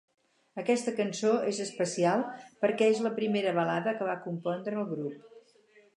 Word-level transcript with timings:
Aquesta 0.61 0.93
cançó 0.99 1.33
és 1.51 1.59
especial 1.65 2.25
perquè 2.65 2.89
és 2.95 3.05
la 3.09 3.13
primera 3.21 3.53
balada 3.61 3.97
que 4.01 4.11
va 4.11 4.19
compondre 4.27 4.79
el 4.83 4.93
grup. 4.95 5.33